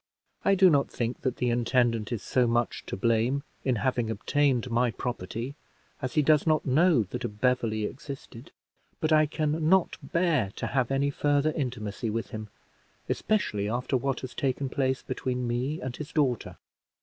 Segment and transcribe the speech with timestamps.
[0.43, 4.71] I do not think that the intendant is so much to blame in having obtained
[4.71, 5.53] my property,
[6.01, 8.51] as he does not know that a Beverley existed;
[8.99, 12.49] but I can not bear to have any further intimacy with him,
[13.09, 16.57] especially after what has taken place between me and his daughter.